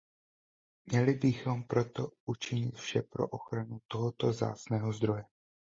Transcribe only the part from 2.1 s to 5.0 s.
učinit vše pro ochranu tohoto vzácného